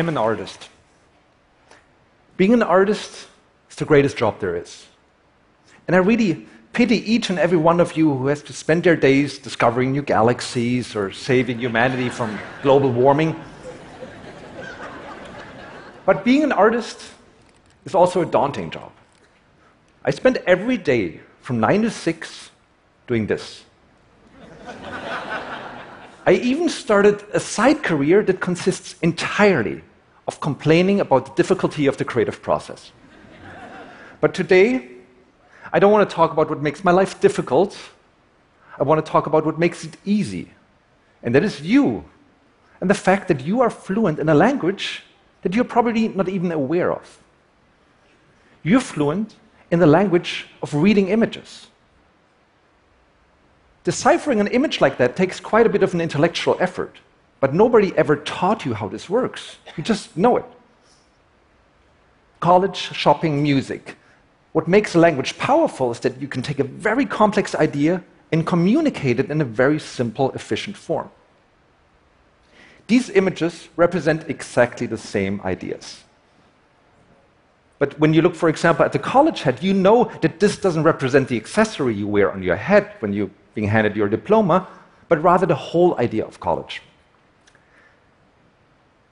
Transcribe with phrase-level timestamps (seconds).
[0.00, 0.70] I'm an artist.
[2.38, 3.28] Being an artist
[3.68, 4.86] is the greatest job there is.
[5.86, 8.96] And I really pity each and every one of you who has to spend their
[8.96, 13.38] days discovering new galaxies or saving humanity from global warming.
[16.06, 16.98] But being an artist
[17.84, 18.92] is also a daunting job.
[20.02, 22.50] I spend every day from 9 to 6
[23.06, 23.64] doing this.
[26.24, 29.82] I even started a side career that consists entirely
[30.30, 32.92] of complaining about the difficulty of the creative process.
[34.20, 34.88] But today,
[35.72, 37.76] I don't want to talk about what makes my life difficult.
[38.78, 40.52] I want to talk about what makes it easy.
[41.24, 42.04] And that is you.
[42.80, 45.02] And the fact that you are fluent in a language
[45.42, 47.18] that you're probably not even aware of.
[48.62, 49.34] You're fluent
[49.72, 51.66] in the language of reading images.
[53.82, 57.00] Deciphering an image like that takes quite a bit of an intellectual effort,
[57.40, 59.56] but nobody ever taught you how this works.
[59.76, 60.44] You just know it.
[62.38, 63.96] College, shopping, music.
[64.52, 68.46] What makes a language powerful is that you can take a very complex idea and
[68.46, 71.10] communicate it in a very simple, efficient form.
[72.86, 76.02] These images represent exactly the same ideas.
[77.78, 80.82] But when you look, for example, at the college hat, you know that this doesn't
[80.82, 84.68] represent the accessory you wear on your head when you're being handed your diploma,
[85.08, 86.82] but rather the whole idea of college.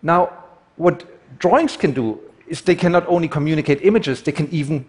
[0.02, 0.32] Now,
[0.77, 1.04] what
[1.38, 4.86] drawings can do is they can not only communicate images, they can even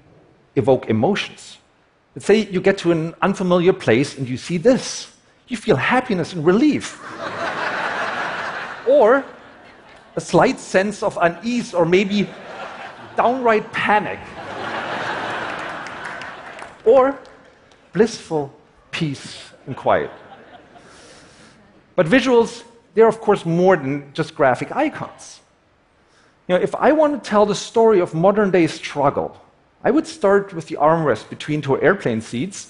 [0.55, 1.57] evoke emotions.
[2.15, 5.11] Let's say you get to an unfamiliar place and you see this.
[5.47, 7.01] You feel happiness and relief.
[8.87, 9.25] or
[10.15, 12.29] a slight sense of unease or maybe
[13.15, 14.19] downright panic.
[16.85, 17.17] or
[17.93, 18.53] blissful
[18.91, 20.11] peace and quiet.
[21.95, 22.63] But visuals,
[22.99, 25.39] they're of course more than just graphic icons.
[26.49, 29.39] You know, if I want to tell the story of modern day struggle,
[29.85, 32.67] I would start with the armrest between two airplane seats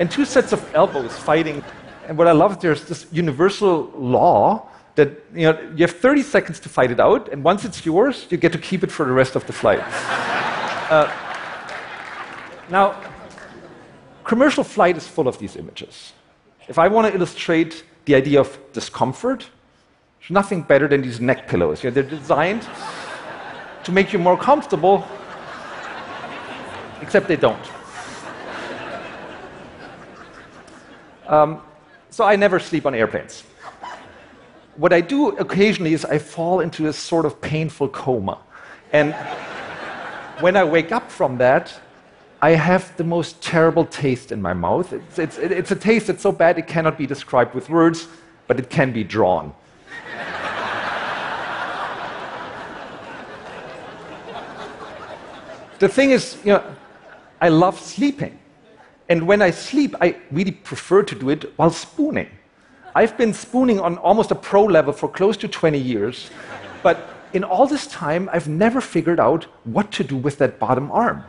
[0.00, 1.62] and two sets of elbows fighting.
[2.08, 6.58] And what I love, there's this universal law that you, know, you have 30 seconds
[6.58, 9.12] to fight it out, and once it's yours, you get to keep it for the
[9.12, 9.78] rest of the flight.
[10.90, 11.08] uh,
[12.68, 13.00] now,
[14.24, 16.14] commercial flight is full of these images.
[16.66, 19.46] If I want to illustrate the idea of discomfort,
[20.28, 21.82] there's nothing better than these neck pillows.
[21.82, 22.66] Know, they're designed
[23.84, 25.06] to make you more comfortable
[27.00, 27.70] except they don't.
[31.26, 31.62] Um,
[32.10, 33.44] so I never sleep on airplanes.
[34.76, 38.38] What I do occasionally is I fall into a sort of painful coma.
[38.92, 39.14] And
[40.40, 41.80] when I wake up from that,
[42.42, 44.92] I have the most terrible taste in my mouth.
[44.92, 48.08] It's, it's, it's, a taste that's so bad it cannot be described with words,
[48.46, 49.54] but it can be drawn.
[55.78, 56.64] The thing is, you know,
[57.40, 58.38] I love sleeping.
[59.08, 62.28] And when I sleep, I really prefer to do it while spooning.
[62.94, 66.30] I've been spooning on almost a pro level for close to 20 years,
[66.82, 70.90] but in all this time, I've never figured out what to do with that bottom
[70.90, 71.22] arm.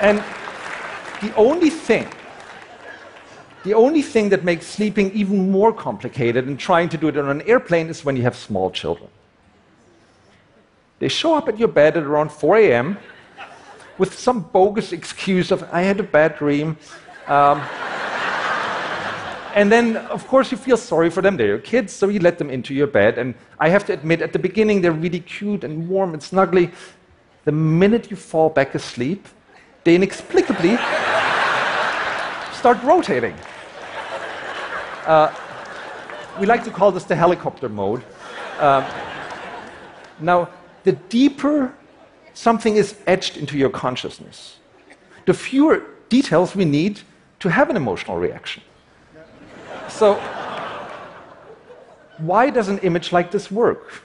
[0.00, 0.22] and
[1.20, 2.08] the only thing,
[3.64, 7.28] the only thing that makes sleeping even more complicated and trying to do it on
[7.28, 9.08] an airplane is when you have small children.
[11.02, 12.96] They show up at your bed at around 4 a.m.
[13.98, 16.76] with some bogus excuse of, I had a bad dream.
[17.26, 17.60] Um,
[19.52, 21.36] and then, of course, you feel sorry for them.
[21.36, 23.18] They're your kids, so you let them into your bed.
[23.18, 26.72] And I have to admit, at the beginning, they're really cute and warm and snuggly.
[27.46, 29.26] The minute you fall back asleep,
[29.82, 30.76] they inexplicably
[32.54, 33.34] start rotating.
[35.04, 35.34] Uh,
[36.38, 38.04] we like to call this the helicopter mode.
[38.60, 38.88] Uh,
[40.20, 40.48] now,
[40.84, 41.74] the deeper
[42.34, 44.56] something is etched into your consciousness,
[45.26, 47.00] the fewer details we need
[47.40, 48.62] to have an emotional reaction.
[49.88, 50.14] So,
[52.18, 54.04] why does an image like this work?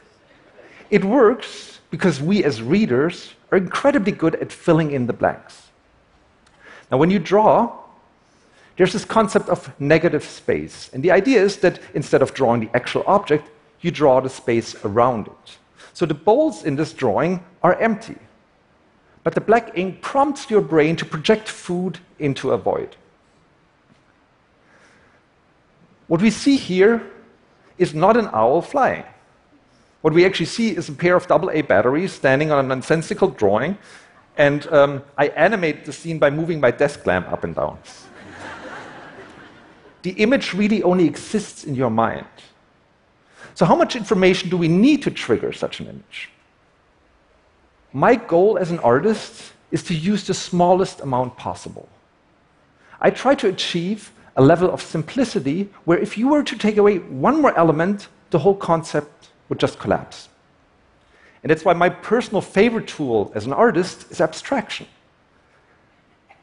[0.89, 5.67] It works because we as readers are incredibly good at filling in the blanks.
[6.91, 7.77] Now, when you draw,
[8.77, 10.89] there's this concept of negative space.
[10.93, 13.49] And the idea is that instead of drawing the actual object,
[13.81, 15.57] you draw the space around it.
[15.93, 18.17] So the bowls in this drawing are empty.
[19.23, 22.95] But the black ink prompts your brain to project food into a void.
[26.07, 27.01] What we see here
[27.77, 29.03] is not an owl flying.
[30.01, 33.77] What we actually see is a pair of AA batteries standing on a nonsensical drawing,
[34.37, 37.79] and um, I animate the scene by moving my desk lamp up and down.
[40.03, 42.27] the image really only exists in your mind.
[43.55, 46.29] So, how much information do we need to trigger such an image?
[47.93, 51.89] My goal as an artist is to use the smallest amount possible.
[53.01, 56.97] I try to achieve a level of simplicity where if you were to take away
[56.99, 60.29] one more element, the whole concept would just collapse.
[61.43, 64.87] And that's why my personal favorite tool as an artist is abstraction.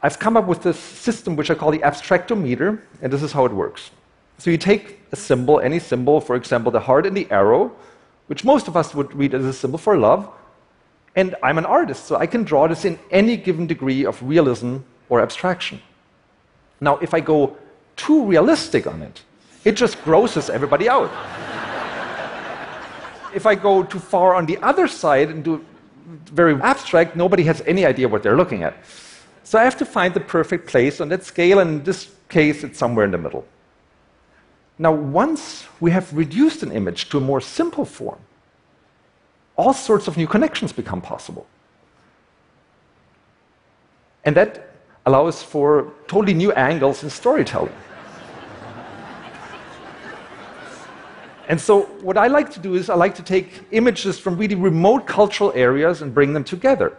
[0.03, 3.45] I've come up with this system which I call the abstractometer, and this is how
[3.47, 3.91] it works.
[4.39, 7.73] So you take a symbol, any symbol, for example, the heart and the arrow,
[8.27, 10.29] which most of us would read as a symbol for love,
[11.17, 14.79] and I'm an artist, so I can draw this in any given degree of realism
[15.09, 15.81] or abstraction.
[16.81, 17.57] Now, if I go
[17.97, 19.23] too realistic on it,
[19.65, 21.11] it just grosses everybody out.
[23.35, 25.65] if I go too far on the other side and do
[26.27, 28.75] very abstract, nobody has any idea what they're looking at.
[29.45, 32.65] So I have to find the perfect place on that scale, and in this case,
[32.65, 33.47] it's somewhere in the middle.
[34.79, 38.19] Now, once we have reduced an image to a more simple form,
[39.57, 41.47] all sorts of new connections become possible.
[44.25, 44.71] And that
[45.07, 47.73] allows for totally new angles in storytelling.
[51.49, 54.57] and so, what I like to do is, I like to take images from really
[54.57, 56.97] remote cultural areas and bring them together.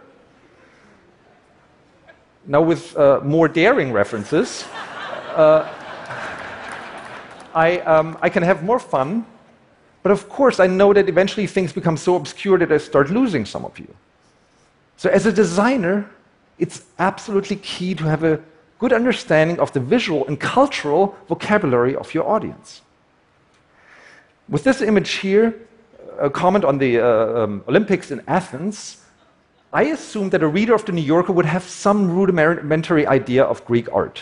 [2.46, 4.64] Now, with uh, more daring references,
[5.34, 5.68] uh,
[7.56, 9.24] I, um, I can have more fun.
[10.02, 13.44] But of course, I know that eventually things become so obscure that I start losing
[13.44, 13.88] some of you.
[14.98, 16.08] So, as a designer,
[16.58, 18.40] it's absolutely key to have a
[18.78, 22.82] good understanding of the visual and cultural vocabulary of your audience.
[24.48, 25.54] With this image here,
[26.20, 28.98] a comment on the uh, um, Olympics in Athens,
[29.72, 33.64] I assume that a reader of the New Yorker would have some rudimentary idea of
[33.64, 34.20] Greek art.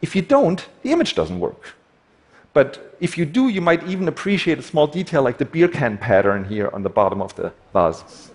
[0.00, 1.76] If you don't, the image doesn't work.
[2.52, 5.96] But if you do, you might even appreciate a small detail like the beer can
[5.96, 8.30] pattern here on the bottom of the vase.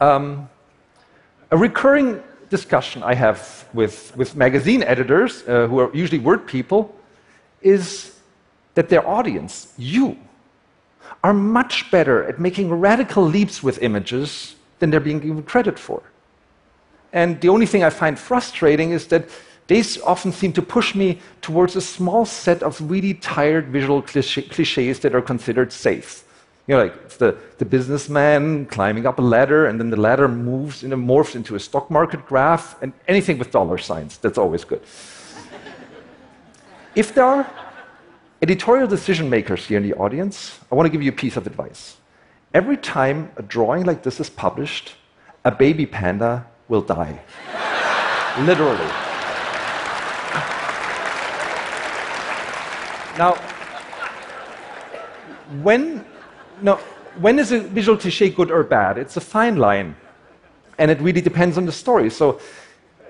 [0.00, 0.48] Um,
[1.50, 6.94] a recurring discussion I have with, with magazine editors, uh, who are usually word people,
[7.62, 8.18] is
[8.74, 10.18] that their audience, you,
[11.24, 16.02] are much better at making radical leaps with images than they're being given credit for.
[17.12, 19.28] And the only thing I find frustrating is that
[19.68, 25.00] they often seem to push me towards a small set of really tired visual cliches
[25.00, 26.24] that are considered safe.
[26.66, 30.82] You know, like the, the businessman climbing up a ladder, and then the ladder moves
[30.82, 34.18] and morphs into a stock market graph, and anything with dollar signs.
[34.18, 34.82] That's always good.
[36.94, 37.50] if there are
[38.42, 41.46] editorial decision makers here in the audience, I want to give you a piece of
[41.46, 41.96] advice.
[42.54, 44.94] Every time a drawing like this is published,
[45.44, 47.20] a baby panda will die.
[48.40, 49.05] Literally.
[53.18, 53.34] Now,
[55.62, 56.04] when,
[56.60, 56.76] no,
[57.18, 58.98] when is a visual cliche good or bad?
[58.98, 59.96] It's a fine line.
[60.78, 62.10] And it really depends on the story.
[62.10, 62.40] So,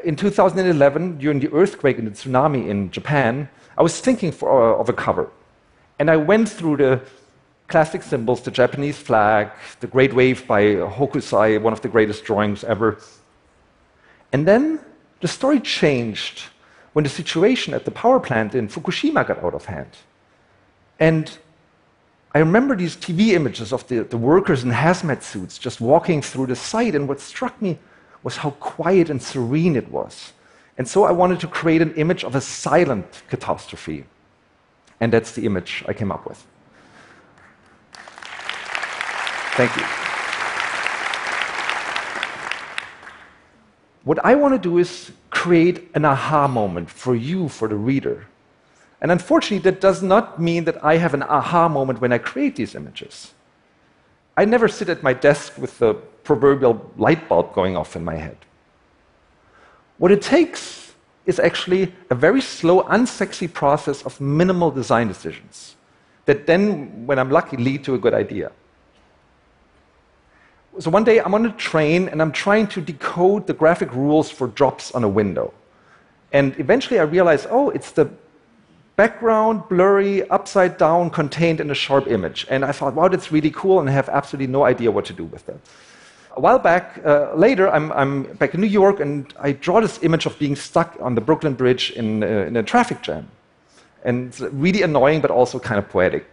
[0.05, 4.79] in 2011, during the earthquake and the tsunami in Japan, I was thinking for, uh,
[4.79, 5.29] of a cover.
[5.99, 7.00] And I went through the
[7.67, 9.50] classic symbols, the Japanese flag,
[9.81, 12.99] the Great Wave by Hokusai, one of the greatest drawings ever.
[14.33, 14.78] And then
[15.21, 16.45] the story changed
[16.92, 19.90] when the situation at the power plant in Fukushima got out of hand.
[20.99, 21.31] And
[22.35, 26.47] I remember these TV images of the, the workers in hazmat suits just walking through
[26.47, 27.79] the site, and what struck me
[28.23, 30.33] was how quiet and serene it was.
[30.79, 34.05] And so I wanted to create an image of a silent catastrophe.
[35.00, 36.45] And that's the image I came up with.
[39.57, 39.83] Thank you.
[44.05, 48.26] What I want to do is create an aha moment for you, for the reader.
[49.00, 52.57] And unfortunately, that does not mean that I have an aha moment when I create
[52.57, 53.35] these images.
[54.37, 58.17] I never sit at my desk with the proverbial light bulb going off in my
[58.17, 58.37] head.
[59.99, 65.76] What it takes is actually a very slow, unsexy process of minimal design decisions
[66.26, 68.50] that then, when I'm lucky, lead to a good idea.
[70.79, 74.31] So one day I'm on a train and I'm trying to decode the graphic rules
[74.31, 75.55] for drops on a window.
[76.33, 78.11] And eventually I realize, oh, it's the
[78.97, 82.47] background, blurry, upside down, contained in a sharp image.
[82.49, 85.12] And I thought, wow, that's really cool, and I have absolutely no idea what to
[85.12, 85.59] do with that.
[86.37, 90.03] A while back, uh, later, I'm, I'm, back in New York, and I draw this
[90.03, 93.29] image of being stuck on the Brooklyn Bridge in, uh, in a traffic jam.
[94.05, 96.26] And it's really annoying, but also kind of poetic.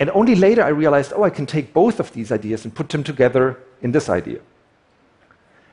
[0.00, 2.88] And only later I realized, oh, I can take both of these ideas and put
[2.88, 4.40] them together in this idea.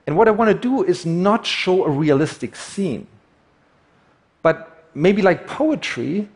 [0.07, 3.07] And what I want to do is not show a realistic scene,
[4.41, 6.27] but maybe like poetry,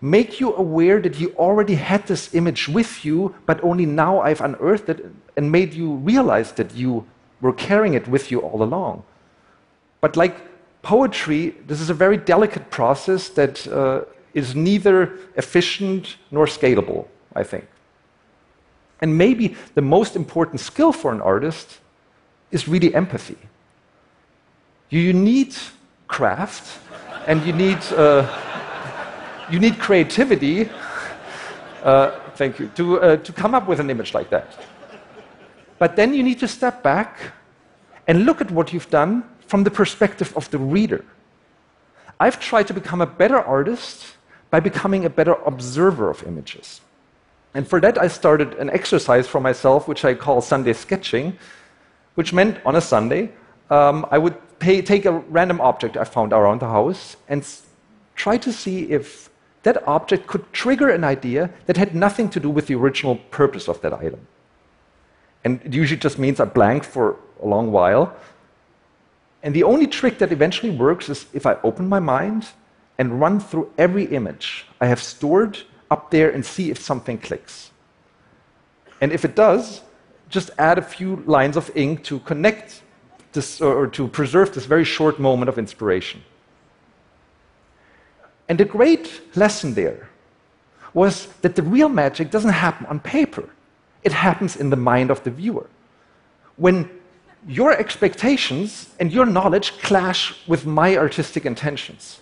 [0.00, 4.40] make you aware that you already had this image with you, but only now I've
[4.40, 7.06] unearthed it and made you realize that you
[7.40, 9.04] were carrying it with you all along.
[10.00, 10.36] But like
[10.82, 14.02] poetry, this is a very delicate process that uh,
[14.34, 17.66] is neither efficient nor scalable, I think.
[19.00, 21.78] And maybe the most important skill for an artist
[22.50, 23.38] is really empathy.
[24.90, 25.54] You need
[26.06, 26.78] craft
[27.26, 28.26] and you need, uh,
[29.50, 30.68] you need creativity,
[31.82, 34.58] uh, thank you, to, uh, to come up with an image like that.
[35.78, 37.32] But then you need to step back
[38.06, 41.04] and look at what you've done from the perspective of the reader.
[42.20, 44.16] I've tried to become a better artist
[44.50, 46.80] by becoming a better observer of images.
[47.54, 51.36] And for that, I started an exercise for myself, which I call Sunday sketching,
[52.14, 53.30] which meant on a Sunday,
[53.70, 57.46] um, I would pay, take a random object I found around the house and
[58.14, 59.30] try to see if
[59.62, 63.68] that object could trigger an idea that had nothing to do with the original purpose
[63.68, 64.26] of that item.
[65.42, 68.14] And it usually just means I blank for a long while.
[69.42, 72.48] And the only trick that eventually works is if I open my mind
[72.98, 75.58] and run through every image I have stored
[75.90, 77.70] up there and see if something clicks.
[79.00, 79.82] And if it does,
[80.28, 82.82] just add a few lines of ink to connect
[83.34, 86.22] this, or to preserve this very short moment of inspiration.
[88.48, 90.08] And the great lesson there
[90.94, 93.48] was that the real magic doesn't happen on paper,
[94.02, 95.66] it happens in the mind of the viewer.
[96.56, 96.88] When
[97.46, 102.20] your expectations and your knowledge clash with my artistic intentions,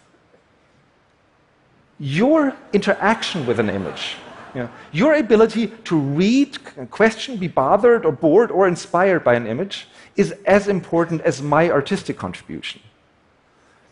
[1.99, 4.17] your interaction with an image,
[4.55, 9.35] you know, your ability to read, uh, question, be bothered or bored or inspired by
[9.35, 12.81] an image is as important as my artistic contribution.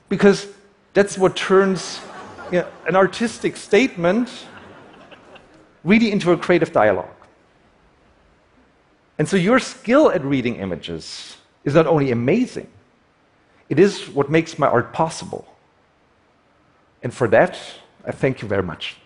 [0.09, 0.49] Because
[0.93, 2.00] that's what turns
[2.52, 4.47] you know, an artistic statement
[5.83, 7.09] really into a creative dialogue.
[9.19, 12.69] And so your skill at reading images is not only amazing,
[13.69, 15.47] it is what makes my art possible.
[17.02, 17.59] And for that,
[18.05, 18.97] I thank you very much.